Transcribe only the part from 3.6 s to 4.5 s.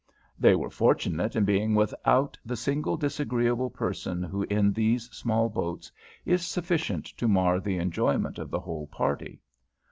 person who